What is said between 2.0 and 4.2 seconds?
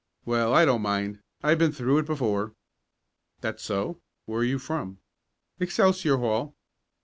before." "That so?